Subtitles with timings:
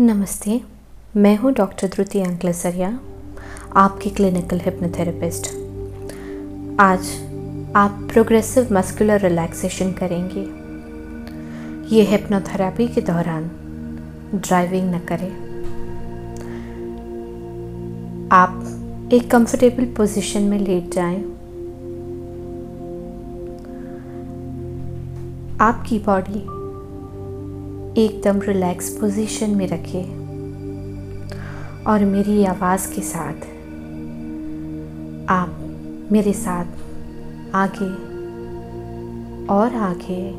[0.00, 0.60] नमस्ते,
[1.16, 2.88] मैं हूँ डॉक्टर द्रुति अंकलसरिया,
[3.76, 5.46] आपकी क्लिनिकल हिप्नोथेरेपिस्ट।
[6.80, 7.08] आज
[7.76, 10.44] आप प्रोग्रेसिव मस्कुलर रिलैक्सेशन करेंगे।
[11.96, 13.50] ये हिप्नोथेरेपी के दौरान
[14.34, 15.30] ड्राइविंग न करें।
[18.32, 21.22] आप एक कंफर्टेबल पोजीशन में लेट जाएँ।
[25.60, 26.61] आपकी बॉडी
[27.96, 30.22] एकदम रिलैक्स पोजीशन में रखें।
[31.84, 33.34] और मेरी आवाज़ के साथ,
[35.28, 35.58] आप
[36.12, 36.64] मेरे साथ
[37.54, 37.92] आगे
[39.46, 40.32] और आगे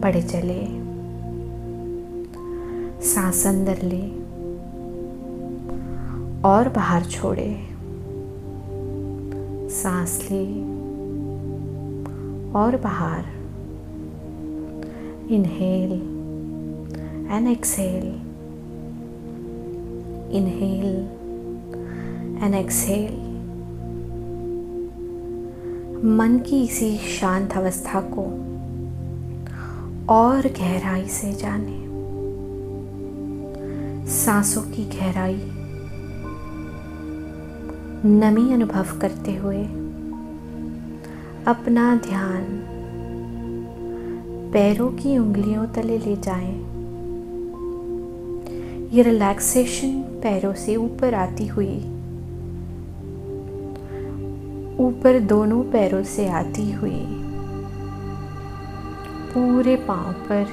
[0.00, 0.66] बढ़े चले।
[3.02, 4.08] सांस अंदर ले
[6.48, 7.68] और बाहर छोड़े।
[9.70, 10.44] सांस ले
[12.52, 13.24] और बाहर।
[15.30, 16.15] Inhale
[17.30, 18.20] and exhale.
[20.30, 21.08] Inhale
[22.42, 23.22] and exhale.
[26.04, 28.22] मन की इसी शांत अवस्था को
[30.14, 31.84] और गहराई से जाने
[34.10, 35.40] सांसों की गहराई
[38.10, 39.64] नमी अनुभव करते हुए
[41.46, 42.44] अपना ध्यान
[44.52, 46.65] पैरों की उंगलियों तले ले जाएँ।
[48.96, 51.74] ये रिलैक्सेशन पैरों से ऊपर आती हुई,
[54.78, 57.00] ऊपर दोनों पैरों से आती हुई,
[59.34, 60.46] पूरे पाँव पर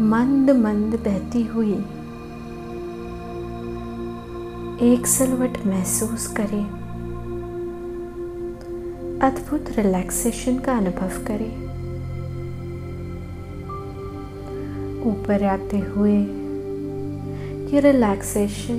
[0.00, 1.74] मंद मंद बहती हुई,
[4.92, 6.64] एक सलवट महसूस करें।
[9.20, 11.54] अद्भुत रिलैक्सेशन का अनुभव करें।
[15.02, 16.37] ऊपर आते हुए
[17.70, 18.76] कि रिलैक्सेशन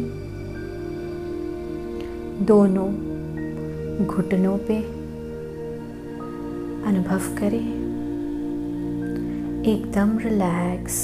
[2.42, 2.88] दोनों
[4.06, 4.78] घुटनों पे
[6.90, 7.68] अनुभव करें।
[9.66, 10.98] एकदम रिलैक्स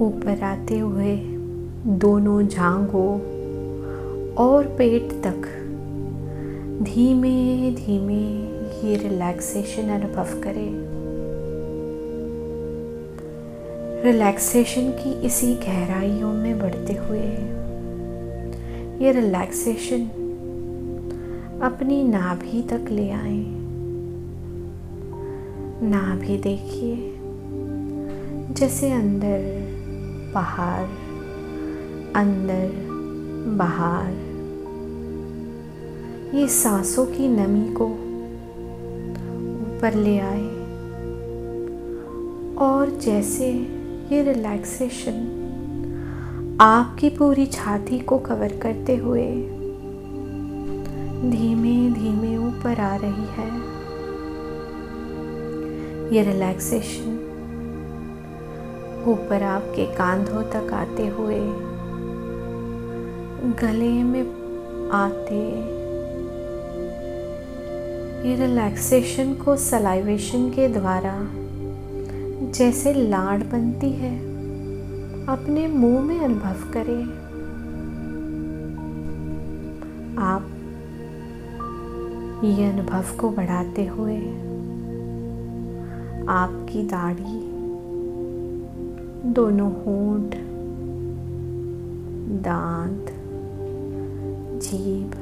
[0.00, 1.16] ऊपर आते हुए
[1.86, 3.12] दोनों जांघों
[4.34, 5.46] और पेट तक
[6.82, 8.22] धीमे धीमे
[8.88, 11.03] ये रिलैक्सेशन अनुभव करें।
[14.04, 17.20] रिलैक्सेशन की इसी गहराइयों में बढ़ते हुए
[19.06, 20.00] ये रिलैक्सेशन
[21.62, 23.44] अपनी नाभि तक ले आए।
[25.82, 27.14] नाभि देखिए,
[28.54, 29.40] जैसे अंदर
[30.34, 30.84] बाहर
[32.16, 32.70] अंदर
[33.56, 34.12] बाहर।
[36.36, 37.86] ये सांसों की नमी को
[39.60, 40.64] ऊपर ले आए।
[42.58, 43.73] और जैसे
[44.04, 45.20] ये रिलैक्सेशन
[46.60, 49.24] आपकी पूरी छाती को कवर करते हुए
[51.30, 53.46] धीमे धीमे ऊपर आ रही है।
[56.14, 57.12] ये रिलैक्सेशन
[59.06, 61.38] ऊपर आपके कांधों तक आते हुए,
[63.62, 64.26] गले में
[64.94, 65.40] आते।
[68.28, 71.16] ये रिलैक्सेशन को सलाइवेशन के द्वारा
[72.54, 74.18] जैसे लाड़ बनती है,
[75.26, 77.04] अपने मुँह में अनुभव करें।
[80.18, 80.46] आप
[82.44, 84.16] ये अनुभव को बढ़ाते हुए
[86.28, 87.40] आपकी दाढ़ी,
[89.32, 90.34] दोनों होंठ,
[92.44, 93.06] दांत,
[94.62, 95.14] जीभ,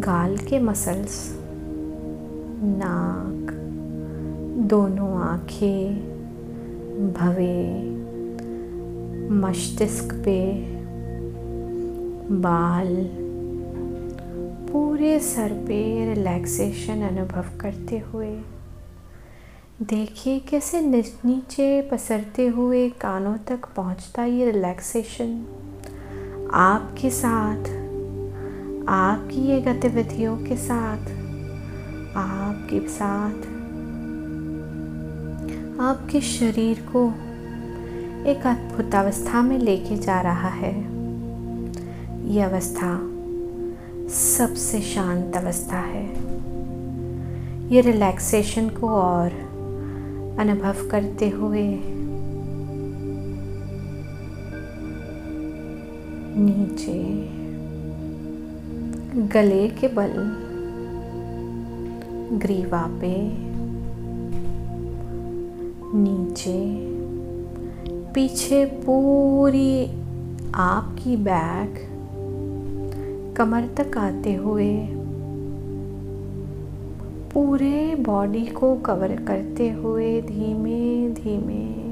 [0.00, 1.38] गाल के मसल्स,
[2.62, 3.31] नाक
[4.62, 5.94] दोनों आँखें
[7.12, 7.62] भवे,
[9.34, 10.38] मस्तिष्क पे,
[12.30, 12.94] बाल
[14.72, 18.30] पूरे सर पे रिलैक्सेशन अनुभव करते हुए।
[19.82, 25.34] देखिए कैसे नीचे पसरते हुए कानों तक पहुँचता ये रिलैक्सेशन
[26.54, 27.64] आपके साथ,
[28.88, 31.10] आपकी ये गतिविधियों के साथ,
[32.16, 33.61] आपके साथ
[35.82, 37.08] आपके शरीर को
[38.30, 40.74] एक अद्भुत अवस्था में लेके जा रहा है।
[42.32, 42.98] यह अवस्था
[44.08, 46.06] सबसे शांत अवस्था है।
[47.74, 49.30] ये रिलैक्सेशन को और
[50.38, 51.80] अनुभव करते हुए
[56.36, 57.02] नीचे,
[59.26, 60.12] गले के बल,
[62.38, 63.51] ग्रीवा पे
[65.94, 66.76] नीचे।
[68.12, 69.86] पीछे पूरी
[70.54, 71.74] आपकी बैग
[73.36, 74.76] कमर तक आते हुए।
[77.34, 81.82] पूरे बॉडी को कवर करते हुए धीमे धीमे।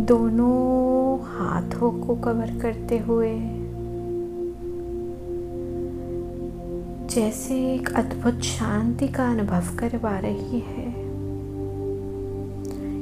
[0.00, 3.38] दोनों हाथों को कवर करते हुए।
[7.08, 10.79] जैसे एक अद्भुत शांति का अनुभव करवा रही है।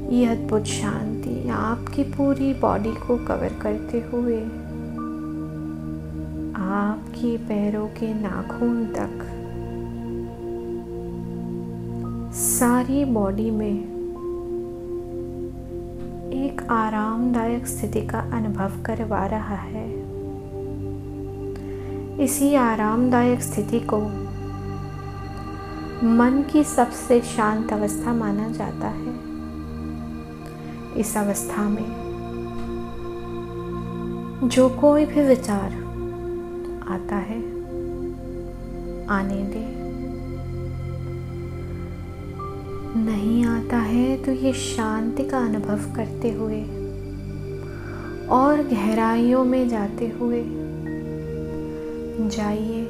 [0.08, 4.38] ये अद्भुत शांति आपकी पूरी बॉडी को कवर करते हुए,
[6.56, 9.26] आपकी पैरों के नाखून तक,
[12.34, 13.76] सारी बॉडी में
[16.34, 19.88] एक आरामदायक स्थिति का अनुभव करवा रहा है।
[22.24, 23.98] इसी आरामदायक स्थिति को
[26.08, 29.27] मन की सबसे शांत अवस्था माना जाता है।
[30.96, 32.08] इस अवस्था में।
[34.44, 35.72] जो कोई भी विचार
[36.88, 37.38] आता है,
[39.06, 39.78] आने दे।
[43.00, 46.62] नहीं आता है तो ये शांति का अनुभव करते हुए
[48.28, 50.44] और गहराइयों में जाते हुए
[52.28, 52.88] जाइए।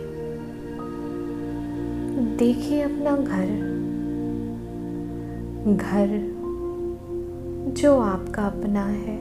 [2.36, 3.78] देखिए अपना घर।
[5.76, 6.37] घर
[7.68, 9.18] जो आपका अपना है।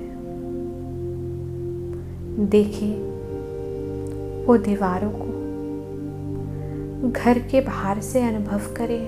[2.45, 2.93] देखिए
[4.45, 5.27] वो दीवारों को
[7.11, 9.07] घर के बाहर से अनुभव करें।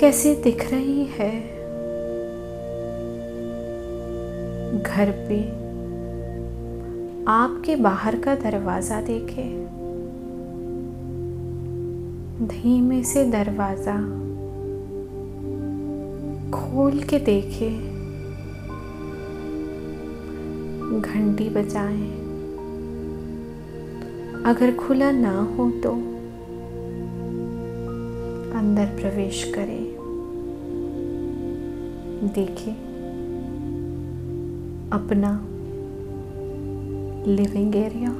[0.00, 1.40] कैसे दिख रही है?
[4.82, 5.42] घर पे
[7.28, 9.66] आपके बाहर का दरवाज़ा देखें।
[12.46, 14.25] धीमे से दरवाज़ा
[16.52, 17.70] खोल के देखे।
[21.00, 22.26] घंटी बजाएँ।
[24.46, 25.92] अगर खुला ना हो तो
[28.58, 29.96] अंदर प्रवेश करें।
[32.34, 32.86] देखें।
[34.92, 35.46] अपना
[37.32, 38.16] लिविंग एरिया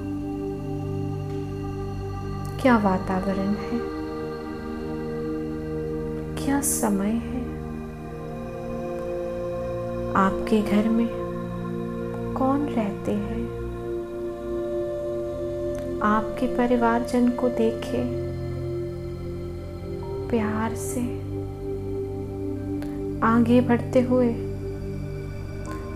[2.63, 3.97] क्या वातावरण है?
[6.45, 7.46] क्या समय है?
[10.17, 11.09] आपके घर में
[12.39, 13.43] कौन रहते हैं?
[16.03, 18.03] आपके परिवारजन को देखे,
[20.29, 21.01] प्यार से
[23.27, 24.33] आगे बढ़ते हुए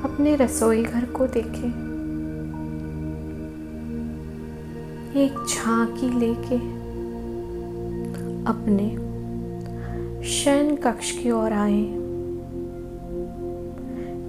[0.05, 1.71] अपने रसोई घर को देखें।
[5.17, 6.57] एक झांकी लेके
[8.47, 8.91] अपने
[10.29, 12.00] शयन कक्ष की ओर आए।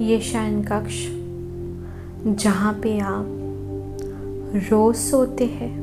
[0.01, 1.07] ये शयन कक्ष,
[2.43, 3.25] जहाँ पे आप
[4.55, 5.81] रोज सोते हैं,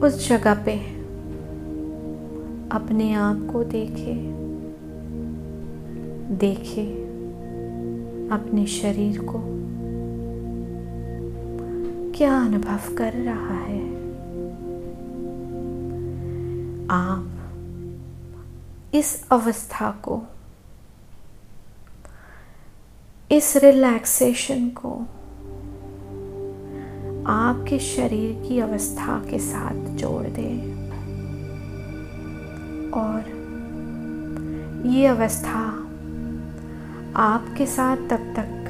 [0.00, 0.78] उस जगह पे
[2.72, 4.32] अपने आप को देखे।
[6.34, 7.02] देखे
[8.28, 9.40] अपने शरीर को।
[12.18, 13.94] क्या अनुभव कर रहा है?
[16.88, 17.28] आप
[18.94, 20.22] इस अवस्था को
[23.32, 24.90] इस रिलैक्सेशन को
[27.26, 30.72] आपके शरीर की अवस्था के साथ जोड़ दें।
[32.90, 33.30] और
[34.86, 35.62] ये अवस्था
[37.16, 38.68] आपके साथ तब तक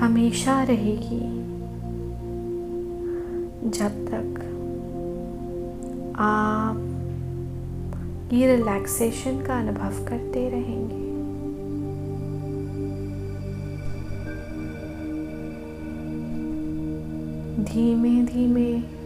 [0.00, 1.24] हमेशा रहेगी
[3.70, 4.42] जब तक
[6.18, 6.78] आप
[8.32, 11.05] ये रिलैक्सेशन का अनुभव करते रहेंगे।
[17.66, 18.96] धीमे धीमे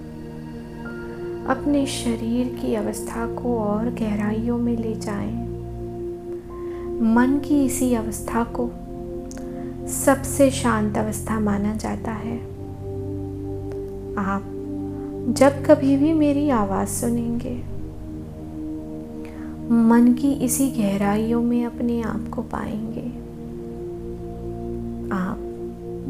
[1.46, 5.32] अपने शरीर की अवस्था को और गहराइयों में ले जाएँ।
[7.02, 8.70] मन की इसी अवस्था को
[9.88, 12.38] सबसे शांत अवस्था माना जाता है
[14.18, 14.42] आप
[15.28, 17.56] जब कभी भी मेरी आवाज़ सुनेंगे,
[19.74, 23.29] मन की इसी गहराइयों में अपने आप को पाएँगे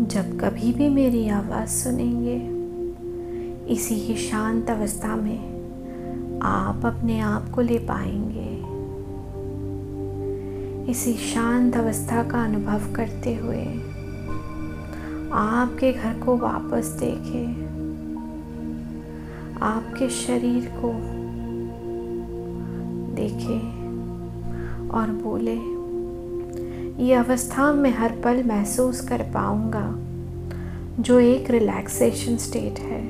[0.00, 2.60] जब कभी भी मेरी आवाज़ सुनेंगे,
[3.72, 8.50] इसी ही शांत अवस्था में आप अपने आप को ले पाएँगे।
[10.90, 13.64] इसी शांत अवस्था का अनुभव करते हुए
[15.32, 17.70] आपके घर को वापस देखें।
[19.62, 20.92] आपके शरीर को
[23.14, 23.58] देखे
[24.88, 25.79] और बोले
[27.00, 29.94] ये अवस्था मैं हर पल महसूस कर पाऊँगा,
[31.02, 33.02] जो एक रिलैक्सेशन स्टेट है,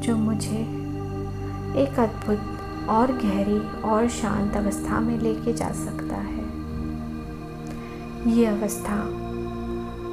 [0.00, 0.56] जो मुझे
[1.82, 2.40] एक अद्भुत
[2.88, 6.44] और गहरी और शांत अवस्था में लेके जा सकता है।
[8.36, 9.04] ये अवस्था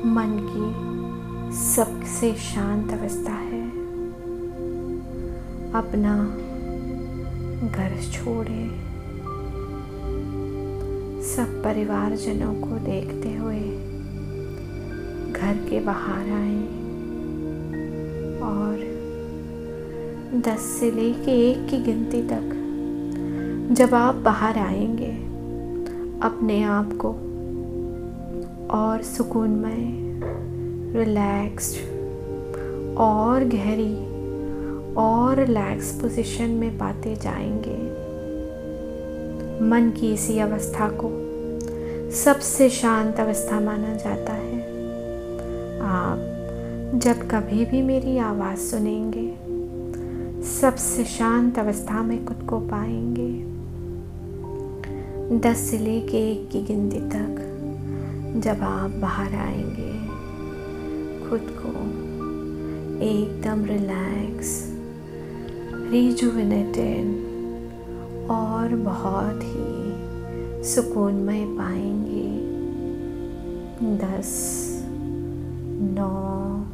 [0.05, 0.95] मन की
[1.57, 3.69] सबसे शांत अवस्था है।
[5.71, 6.25] अपना
[7.67, 8.94] घर छोड़े।
[11.25, 13.59] सब परिवारजनों को देखते हुए
[15.31, 16.57] घर के बाहर आए
[18.41, 18.95] और
[20.45, 22.51] दस से ले लेके एक की गिनती तक
[23.71, 25.11] जब आप बाहर आएँगे,
[26.27, 27.09] अपने आप को
[28.77, 30.05] और सुकूनमय
[30.99, 31.75] रिलैक्स्ड
[32.97, 33.95] और गहरी
[34.95, 38.04] और रिलैक्स पोजीशन में पाते जाएँगे।
[39.61, 41.09] मन की इसी अवस्था को
[42.11, 44.61] सबसे शांत अवस्था माना जाता है।
[45.81, 46.17] आप
[46.95, 49.35] जब कभी भी मेरी आवाज़ सुनेंगे,
[50.43, 53.55] सबसे शांत अवस्था में खुद को पाएँगे।
[55.39, 57.41] दस से लेके एक की गिनती तक
[58.37, 59.93] जब आप बाहर आएँगे,
[61.29, 61.69] खुद को
[63.03, 64.73] एकदम रिलैक्स,
[65.91, 67.24] रिजुविनेटेड
[68.29, 69.95] और बहुत ही
[70.63, 72.55] सुकूनमय पाएँगे।
[73.97, 74.51] दस,
[75.97, 76.65] नौ,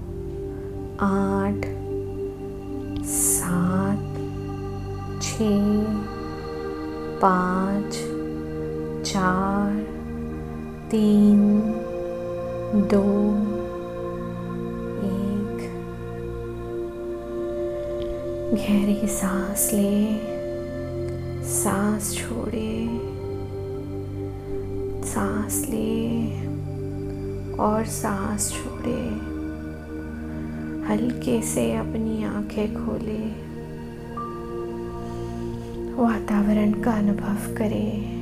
[1.00, 1.62] आठ,
[3.06, 4.18] सात
[5.22, 5.38] छ
[7.22, 7.92] पाँच,
[9.12, 9.86] चार,
[10.92, 11.62] तीन,
[12.76, 13.04] दो,
[15.08, 15.58] एक।
[18.54, 20.41] गहरी सांस ले।
[21.64, 22.88] सांस छोड़े,
[25.04, 26.32] सांस ले
[27.58, 29.10] और सांस छोड़े।
[30.86, 33.28] हल्के से अपनी आँखें खोले।
[36.02, 38.22] वातावरण का अनुभव करें।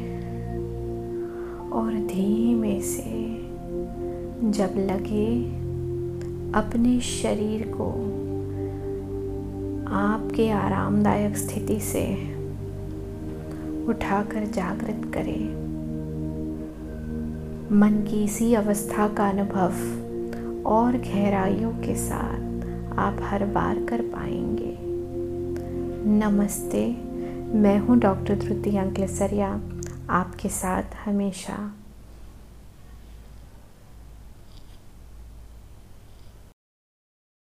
[1.69, 3.35] और धीमे से,
[4.51, 5.45] जब लगे,
[6.53, 7.89] अपने शरीर को
[9.93, 12.38] आपके आरामदायक स्थिति से
[13.89, 15.69] उठाकर जागृत करें।
[17.71, 19.71] मन की इसी अवस्था का अनुभव
[20.65, 24.77] और गहराइयों के साथ आप हर बार कर पाएँगे।
[26.09, 26.85] नमस्ते,
[27.57, 29.61] मैं हूँ डॉक्टर ध्रुति अंकलेसरिया,
[30.09, 31.73] आपके साथ हमेशा।